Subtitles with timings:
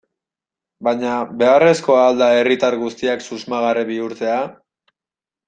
[0.87, 4.41] Baina, beharrezkoa al da herritar guztiak susmagarri bihurtzea?